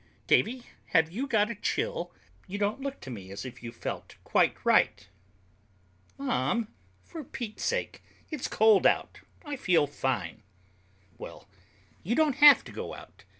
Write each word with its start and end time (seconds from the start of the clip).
"Davey, 0.25 0.63
have 0.93 1.11
you 1.11 1.27
got 1.27 1.51
a 1.51 1.53
chill? 1.53 2.11
You 2.47 2.57
don't 2.57 2.81
look 2.81 3.01
to 3.01 3.11
me 3.11 3.29
as 3.29 3.45
if 3.45 3.61
you 3.61 3.71
felt 3.71 4.15
quite 4.23 4.55
right." 4.65 5.07
"Mom, 6.17 6.69
for 7.03 7.23
Pete's 7.23 7.63
sake, 7.65 8.01
it's 8.31 8.47
COLD 8.47 8.87
out! 8.87 9.19
I 9.45 9.55
feel 9.57 9.85
fine." 9.85 10.41
"Well, 11.19 11.47
you 12.01 12.15
don't 12.15 12.37
have 12.37 12.63
to 12.63 12.71
go 12.71 12.95
out. 12.95 13.25